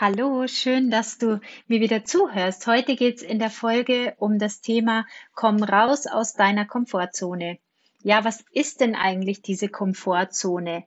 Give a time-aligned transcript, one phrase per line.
[0.00, 2.68] Hallo, schön, dass du mir wieder zuhörst.
[2.68, 7.58] Heute geht es in der Folge um das Thema Komm raus aus deiner Komfortzone.
[8.04, 10.84] Ja, was ist denn eigentlich diese Komfortzone?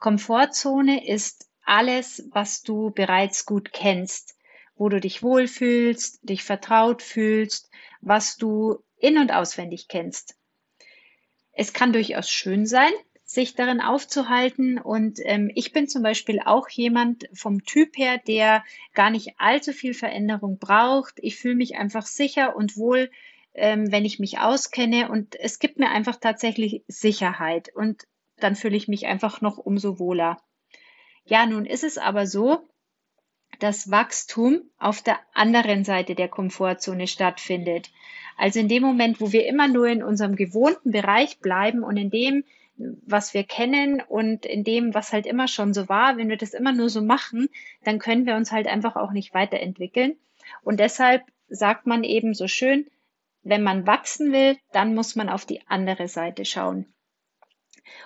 [0.00, 4.36] Komfortzone ist alles, was du bereits gut kennst,
[4.74, 10.34] wo du dich wohlfühlst, dich vertraut fühlst, was du in und auswendig kennst.
[11.52, 12.90] Es kann durchaus schön sein,
[13.30, 14.78] sich darin aufzuhalten.
[14.78, 19.72] Und ähm, ich bin zum Beispiel auch jemand vom Typ her, der gar nicht allzu
[19.72, 21.14] viel Veränderung braucht.
[21.18, 23.08] Ich fühle mich einfach sicher und wohl,
[23.54, 25.10] ähm, wenn ich mich auskenne.
[25.10, 27.70] Und es gibt mir einfach tatsächlich Sicherheit.
[27.72, 28.02] Und
[28.38, 30.42] dann fühle ich mich einfach noch umso wohler.
[31.24, 32.68] Ja, nun ist es aber so,
[33.60, 37.90] dass Wachstum auf der anderen Seite der Komfortzone stattfindet.
[38.36, 42.10] Also in dem Moment, wo wir immer nur in unserem gewohnten Bereich bleiben und in
[42.10, 42.42] dem,
[43.06, 46.54] was wir kennen und in dem, was halt immer schon so war, wenn wir das
[46.54, 47.48] immer nur so machen,
[47.84, 50.16] dann können wir uns halt einfach auch nicht weiterentwickeln.
[50.62, 52.86] Und deshalb sagt man eben so schön,
[53.42, 56.86] wenn man wachsen will, dann muss man auf die andere Seite schauen.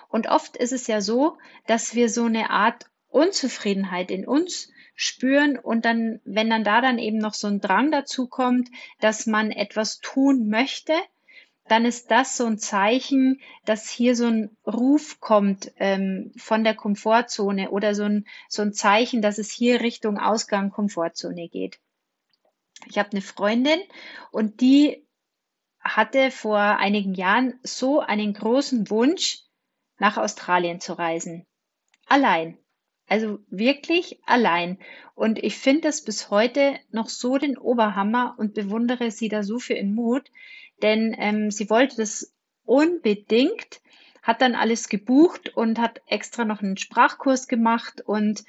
[0.09, 1.37] Und oft ist es ja so,
[1.67, 6.99] dass wir so eine Art Unzufriedenheit in uns spüren und dann, wenn dann da dann
[6.99, 8.69] eben noch so ein Drang dazu kommt,
[9.01, 10.93] dass man etwas tun möchte,
[11.67, 16.75] dann ist das so ein Zeichen, dass hier so ein Ruf kommt ähm, von der
[16.75, 21.79] Komfortzone oder so ein, so ein Zeichen, dass es hier Richtung Ausgang Komfortzone geht.
[22.87, 23.79] Ich habe eine Freundin
[24.31, 25.05] und die
[25.79, 29.39] hatte vor einigen Jahren so einen großen Wunsch,
[29.97, 31.45] nach Australien zu reisen.
[32.05, 32.57] Allein.
[33.07, 34.79] Also wirklich allein.
[35.13, 39.59] Und ich finde das bis heute noch so den Oberhammer und bewundere sie da so
[39.59, 40.31] für ihren Mut,
[40.81, 42.33] denn ähm, sie wollte das
[42.65, 43.81] unbedingt,
[44.21, 48.43] hat dann alles gebucht und hat extra noch einen Sprachkurs gemacht und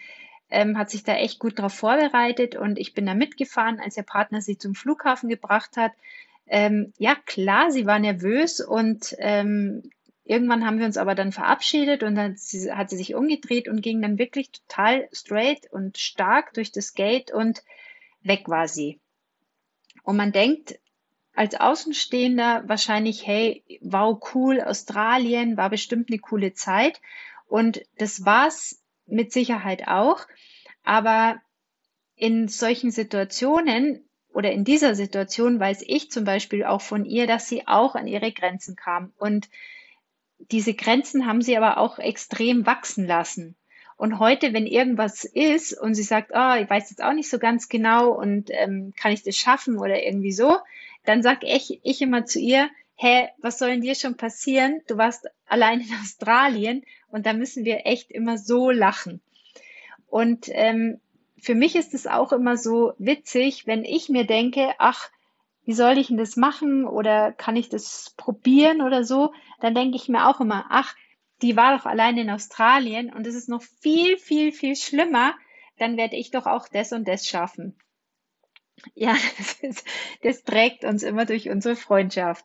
[0.51, 4.05] ähm, hat sich da echt gut darauf vorbereitet und ich bin da mitgefahren, als ihr
[4.05, 5.93] Partner sie zum Flughafen gebracht hat.
[6.47, 9.91] Ähm, ja, klar, sie war nervös und ähm,
[10.25, 13.83] irgendwann haben wir uns aber dann verabschiedet und dann sie, hat sie sich umgedreht und
[13.83, 17.63] ging dann wirklich total straight und stark durch das Gate und
[18.23, 19.01] weg war sie.
[20.05, 20.79] Und man denkt,
[21.37, 27.01] als Außenstehender wahrscheinlich, hey, wow, cool, Australien war bestimmt eine coole Zeit.
[27.47, 30.27] Und das war's mit Sicherheit auch.
[30.83, 31.41] Aber
[32.17, 37.49] in solchen Situationen oder in dieser Situation weiß ich zum Beispiel auch von ihr, dass
[37.49, 39.13] sie auch an ihre Grenzen kam.
[39.19, 39.49] Und
[40.51, 43.57] diese Grenzen haben sie aber auch extrem wachsen lassen.
[43.99, 47.39] Und heute, wenn irgendwas ist und sie sagt, oh, ich weiß jetzt auch nicht so
[47.39, 50.59] ganz genau und ähm, kann ich das schaffen oder irgendwie so,
[51.07, 54.81] dann sag ich, ich immer zu ihr, hä, was soll denn dir schon passieren?
[54.89, 59.21] Du warst allein in Australien und da müssen wir echt immer so lachen.
[60.09, 61.01] Und ähm,
[61.39, 65.11] für mich ist es auch immer so witzig, wenn ich mir denke, ach,
[65.65, 69.97] wie soll ich denn das machen oder kann ich das probieren oder so, dann denke
[69.97, 70.95] ich mir auch immer, ach,
[71.43, 75.35] die war doch allein in Australien und es ist noch viel, viel, viel schlimmer,
[75.79, 77.77] dann werde ich doch auch das und das schaffen.
[78.95, 79.85] Ja, das, ist,
[80.23, 82.45] das trägt uns immer durch unsere Freundschaft.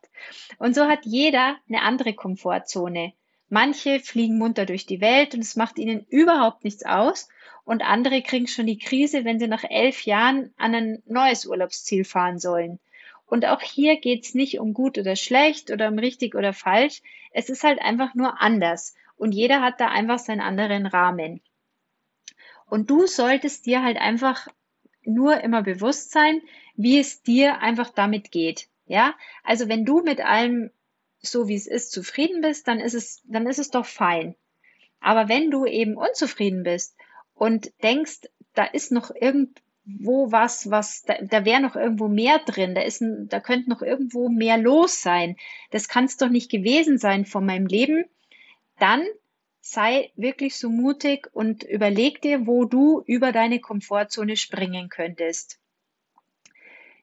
[0.58, 3.12] Und so hat jeder eine andere Komfortzone.
[3.48, 7.28] Manche fliegen munter durch die Welt und es macht ihnen überhaupt nichts aus.
[7.64, 12.04] Und andere kriegen schon die Krise, wenn sie nach elf Jahren an ein neues Urlaubsziel
[12.04, 12.80] fahren sollen.
[13.26, 17.02] Und auch hier geht's nicht um gut oder schlecht oder um richtig oder falsch.
[17.30, 18.94] Es ist halt einfach nur anders.
[19.16, 21.40] Und jeder hat da einfach seinen anderen Rahmen.
[22.66, 24.48] Und du solltest dir halt einfach
[25.04, 26.40] nur immer bewusst sein,
[26.76, 28.68] wie es dir einfach damit geht.
[28.86, 29.14] Ja,
[29.44, 30.70] also wenn du mit allem
[31.22, 34.34] so wie es ist zufrieden bist, dann ist es, dann ist es doch fein.
[35.00, 36.96] Aber wenn du eben unzufrieden bist
[37.34, 38.22] und denkst,
[38.54, 42.82] da ist noch irgend, wo was, was, da, da wäre noch irgendwo mehr drin, da
[42.82, 45.36] ist, ein, da könnte noch irgendwo mehr los sein.
[45.70, 48.04] Das kann es doch nicht gewesen sein von meinem Leben.
[48.78, 49.04] Dann
[49.62, 55.60] sei wirklich so mutig und überleg dir, wo du über deine Komfortzone springen könntest.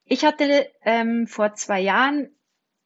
[0.05, 2.29] ich hatte ähm, vor zwei Jahren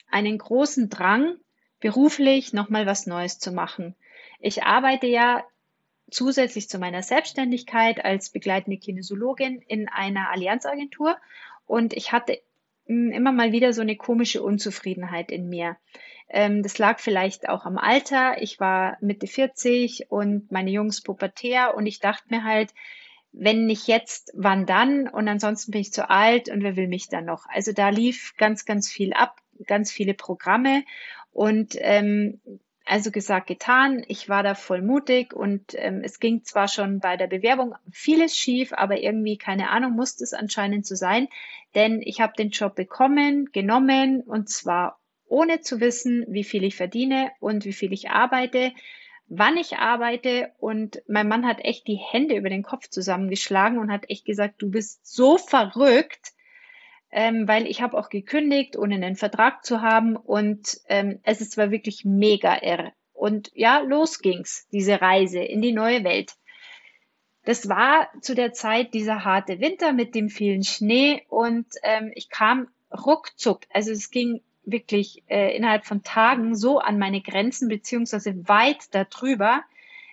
[0.09, 1.37] einen großen Drang,
[1.79, 3.95] beruflich nochmal was Neues zu machen.
[4.39, 5.43] Ich arbeite ja
[6.11, 11.17] zusätzlich zu meiner Selbstständigkeit als begleitende Kinesiologin in einer Allianzagentur
[11.65, 12.39] und ich hatte
[12.85, 15.77] hm, immer mal wieder so eine komische Unzufriedenheit in mir.
[16.29, 18.41] Ähm, das lag vielleicht auch am Alter.
[18.41, 22.73] Ich war Mitte 40 und meine Jungs pubertär und ich dachte mir halt,
[23.33, 25.07] wenn nicht jetzt, wann dann?
[25.07, 27.45] Und ansonsten bin ich zu alt und wer will mich dann noch?
[27.49, 30.83] Also da lief ganz, ganz viel ab, ganz viele Programme
[31.31, 32.39] und ähm,
[32.85, 34.03] also gesagt, getan.
[34.07, 38.37] Ich war da voll mutig und ähm, es ging zwar schon bei der Bewerbung vieles
[38.37, 41.27] schief, aber irgendwie, keine Ahnung, musste es anscheinend so sein,
[41.75, 44.99] denn ich habe den Job bekommen, genommen und zwar
[45.33, 48.71] ohne zu wissen, wie viel ich verdiene und wie viel ich arbeite,
[49.25, 53.91] wann ich arbeite und mein Mann hat echt die Hände über den Kopf zusammengeschlagen und
[53.91, 56.33] hat echt gesagt, du bist so verrückt,
[57.09, 61.53] ähm, weil ich habe auch gekündigt, ohne einen Vertrag zu haben und ähm, es ist
[61.53, 62.93] zwar wirklich mega irre.
[63.13, 66.33] Und ja, los ging's, diese Reise in die neue Welt.
[67.43, 72.29] Das war zu der Zeit dieser harte Winter mit dem vielen Schnee und ähm, ich
[72.29, 78.47] kam ruckzuck, also es ging wirklich äh, innerhalb von Tagen so an meine Grenzen beziehungsweise
[78.47, 79.63] weit darüber,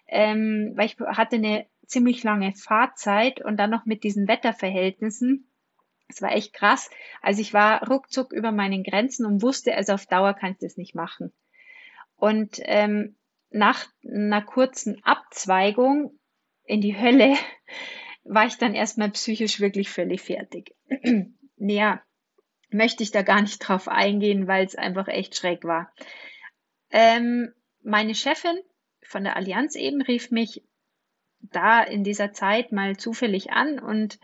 [0.08, 5.50] ähm, weil ich hatte eine ziemlich lange Fahrzeit und dann noch mit diesen Wetterverhältnissen
[6.10, 6.90] es war echt krass.
[7.22, 10.76] Also ich war ruckzuck über meinen Grenzen und wusste, also auf Dauer kann ich das
[10.76, 11.32] nicht machen.
[12.16, 13.16] Und ähm,
[13.50, 16.18] nach einer kurzen Abzweigung
[16.64, 17.36] in die Hölle
[18.24, 20.74] war ich dann erstmal psychisch wirklich völlig fertig.
[21.56, 22.02] Näher
[22.70, 25.92] möchte ich da gar nicht drauf eingehen, weil es einfach echt schräg war.
[26.90, 27.52] Ähm,
[27.82, 28.58] meine Chefin
[29.02, 30.62] von der Allianz eben rief mich
[31.40, 34.18] da in dieser Zeit mal zufällig an und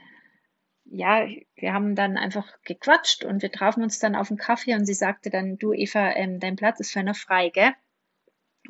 [0.88, 1.26] ja,
[1.56, 4.94] wir haben dann einfach gequatscht und wir trafen uns dann auf einen Kaffee und sie
[4.94, 7.72] sagte dann, du Eva, ähm, dein Platz ist für eine frei, gell?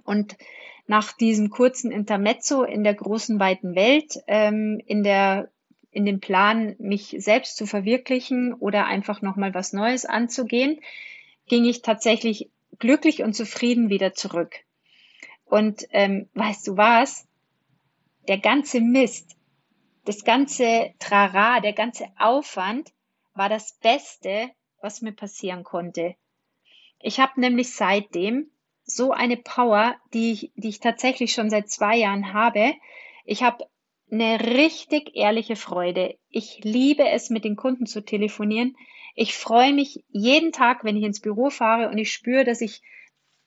[0.05, 0.37] Und
[0.87, 5.50] nach diesem kurzen Intermezzo in der großen, weiten Welt, ähm, in der
[5.96, 10.78] in dem Plan, mich selbst zu verwirklichen oder einfach nochmal was Neues anzugehen,
[11.46, 14.56] ging ich tatsächlich glücklich und zufrieden wieder zurück.
[15.46, 17.26] Und ähm, weißt du was?
[18.28, 19.37] Der ganze Mist,
[20.04, 22.93] das ganze Trara, der ganze Aufwand
[23.32, 24.50] war das Beste,
[24.82, 26.14] was mir passieren konnte.
[27.00, 28.50] Ich habe nämlich seitdem
[28.84, 32.75] so eine Power, die ich, die ich tatsächlich schon seit zwei Jahren habe.
[33.25, 33.64] Ich habe
[34.11, 36.17] eine richtig ehrliche Freude.
[36.29, 38.76] Ich liebe es, mit den Kunden zu telefonieren.
[39.14, 42.82] Ich freue mich jeden Tag, wenn ich ins Büro fahre und ich spüre, dass ich,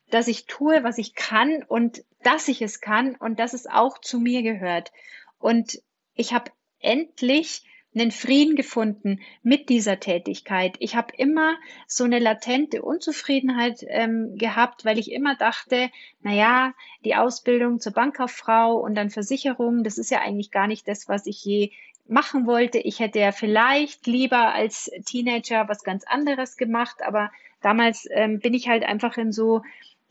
[0.10, 4.00] dass ich tue, was ich kann und dass ich es kann und dass es auch
[4.00, 4.92] zu mir gehört.
[5.38, 5.82] Und
[6.16, 7.64] ich habe endlich
[8.00, 10.76] einen Frieden gefunden mit dieser Tätigkeit.
[10.80, 11.58] Ich habe immer
[11.88, 15.90] so eine latente Unzufriedenheit ähm, gehabt, weil ich immer dachte,
[16.22, 16.74] na ja,
[17.06, 21.26] die Ausbildung zur Bankkauffrau und dann Versicherung, das ist ja eigentlich gar nicht das, was
[21.26, 21.72] ich je
[22.08, 22.80] machen wollte.
[22.80, 27.32] Ich hätte ja vielleicht lieber als Teenager was ganz anderes gemacht, aber
[27.62, 29.62] damals ähm, bin ich halt einfach in so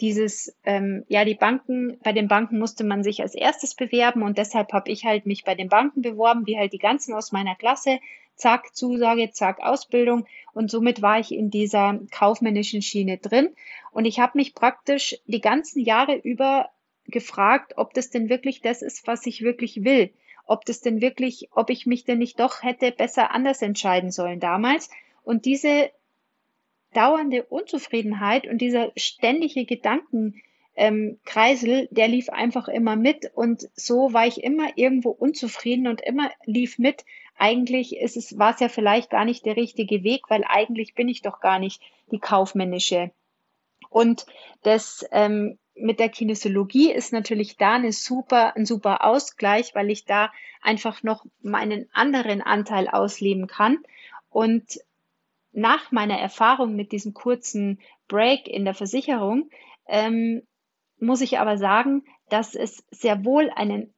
[0.01, 4.39] dieses, ähm, ja, die Banken, bei den Banken musste man sich als erstes bewerben und
[4.39, 7.57] deshalb habe ich halt mich bei den Banken beworben, wie halt die ganzen aus meiner
[7.57, 7.99] Klasse.
[8.37, 10.27] Zack, Zusage, zack, Ausbildung.
[10.53, 13.51] Und somit war ich in dieser kaufmännischen Schiene drin.
[13.91, 16.71] Und ich habe mich praktisch die ganzen Jahre über
[17.07, 20.11] gefragt, ob das denn wirklich das ist, was ich wirklich will.
[20.47, 24.39] Ob das denn wirklich, ob ich mich denn nicht doch hätte besser anders entscheiden sollen
[24.39, 24.89] damals.
[25.25, 25.91] Und diese
[26.95, 34.43] dauernde Unzufriedenheit und dieser ständige Gedankenkreisel, der lief einfach immer mit und so war ich
[34.43, 37.05] immer irgendwo unzufrieden und immer lief mit.
[37.37, 41.09] Eigentlich ist es, war es ja vielleicht gar nicht der richtige Weg, weil eigentlich bin
[41.09, 41.81] ich doch gar nicht
[42.11, 43.11] die kaufmännische.
[43.91, 44.27] Und
[44.63, 50.05] das ähm, mit der Kinesiologie ist natürlich da eine super, ein super Ausgleich, weil ich
[50.05, 53.79] da einfach noch meinen anderen Anteil ausleben kann.
[54.31, 54.81] Und
[55.53, 59.51] nach meiner Erfahrung mit diesem kurzen Break in der Versicherung
[59.87, 60.43] ähm,
[60.99, 63.93] muss ich aber sagen, dass es sehr wohl einen,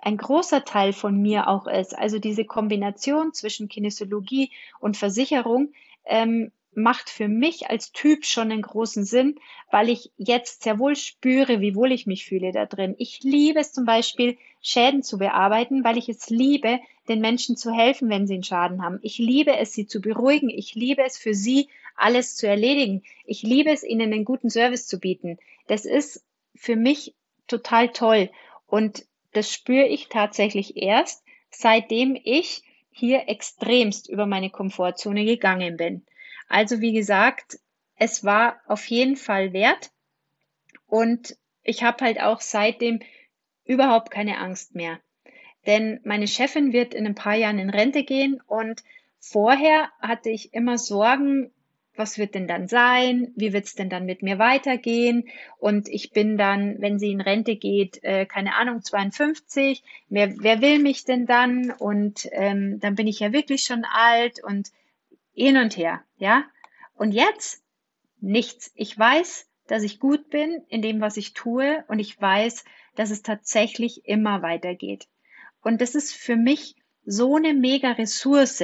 [0.00, 1.96] ein großer Teil von mir auch ist.
[1.96, 5.72] Also diese Kombination zwischen Kinesiologie und Versicherung
[6.04, 9.36] ähm, macht für mich als Typ schon einen großen Sinn,
[9.70, 12.94] weil ich jetzt sehr wohl spüre, wie wohl ich mich fühle da drin.
[12.98, 17.72] Ich liebe es zum Beispiel, Schäden zu bearbeiten, weil ich es liebe, den Menschen zu
[17.72, 18.98] helfen, wenn sie einen Schaden haben.
[19.02, 20.48] Ich liebe es, sie zu beruhigen.
[20.48, 23.02] Ich liebe es, für sie alles zu erledigen.
[23.24, 25.38] Ich liebe es, ihnen einen guten Service zu bieten.
[25.66, 27.14] Das ist für mich
[27.46, 28.30] total toll.
[28.66, 36.06] Und das spüre ich tatsächlich erst, seitdem ich hier extremst über meine Komfortzone gegangen bin.
[36.48, 37.58] Also wie gesagt,
[37.96, 39.90] es war auf jeden Fall wert
[40.86, 43.00] und ich habe halt auch seitdem
[43.64, 44.98] überhaupt keine Angst mehr.
[45.66, 48.82] Denn meine Chefin wird in ein paar Jahren in Rente gehen und
[49.18, 51.50] vorher hatte ich immer Sorgen,
[51.96, 53.32] was wird denn dann sein?
[53.36, 55.28] Wie wird es denn dann mit mir weitergehen?
[55.58, 59.82] Und ich bin dann, wenn sie in Rente geht, äh, keine Ahnung, 52.
[60.08, 61.70] Wer, wer will mich denn dann?
[61.70, 64.70] Und ähm, dann bin ich ja wirklich schon alt und
[65.34, 66.44] hin und her, ja.
[66.94, 67.62] Und jetzt
[68.20, 68.72] nichts.
[68.74, 72.64] Ich weiß, dass ich gut bin in dem, was ich tue und ich weiß,
[72.94, 75.08] dass es tatsächlich immer weitergeht.
[75.62, 78.62] Und das ist für mich so eine mega Ressource.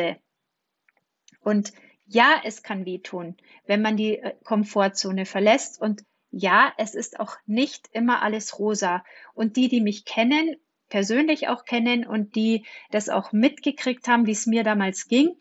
[1.40, 1.72] Und
[2.06, 3.36] ja, es kann wehtun,
[3.66, 5.80] wenn man die äh, Komfortzone verlässt.
[5.80, 9.04] Und ja, es ist auch nicht immer alles rosa.
[9.34, 10.56] Und die, die mich kennen,
[10.88, 15.36] persönlich auch kennen und die das auch mitgekriegt haben, wie es mir damals ging,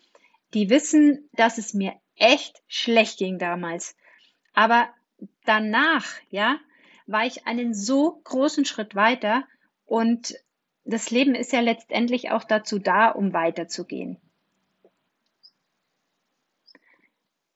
[0.54, 3.96] die wissen, dass es mir echt schlecht ging damals.
[4.54, 4.90] Aber
[5.46, 6.60] danach, ja,
[7.08, 9.46] war ich einen so großen Schritt weiter
[9.86, 10.36] und
[10.86, 14.20] das Leben ist ja letztendlich auch dazu da, um weiterzugehen.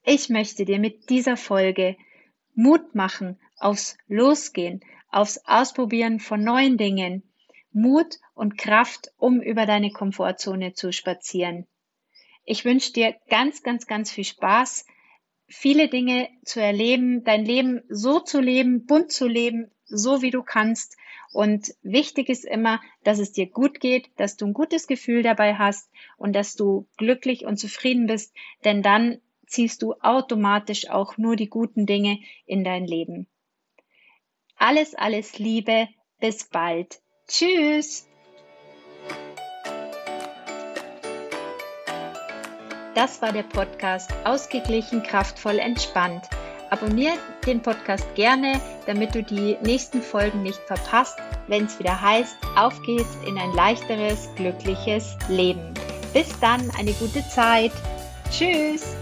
[0.06, 1.96] Ich möchte dir mit dieser Folge
[2.54, 7.24] Mut machen aufs Losgehen, aufs Ausprobieren von neuen Dingen,
[7.72, 11.66] Mut und Kraft, um über deine Komfortzone zu spazieren.
[12.46, 14.86] Ich wünsche dir ganz, ganz, ganz viel Spaß,
[15.48, 20.44] viele Dinge zu erleben, dein Leben so zu leben, bunt zu leben, so wie du
[20.44, 20.98] kannst.
[21.32, 25.56] Und wichtig ist immer, dass es dir gut geht, dass du ein gutes Gefühl dabei
[25.56, 28.36] hast und dass du glücklich und zufrieden bist,
[28.66, 33.28] denn dann ziehst du automatisch auch nur die guten Dinge in dein Leben.
[34.56, 35.88] Alles, alles Liebe,
[36.20, 37.02] bis bald.
[37.28, 38.08] Tschüss.
[42.96, 46.30] Das war der Podcast Ausgeglichen, kraftvoll, entspannt.
[46.70, 52.36] Abonniere den Podcast gerne, damit du die nächsten Folgen nicht verpasst, wenn es wieder heißt,
[52.56, 55.74] auf geht's in ein leichteres, glückliches Leben.
[56.14, 57.72] Bis dann, eine gute Zeit.
[58.32, 58.96] Tschüss.